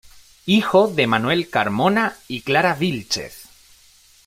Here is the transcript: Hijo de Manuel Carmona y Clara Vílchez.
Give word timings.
Hijo 0.47 0.87
de 0.87 1.05
Manuel 1.05 1.51
Carmona 1.51 2.15
y 2.27 2.41
Clara 2.41 2.73
Vílchez. 2.73 3.45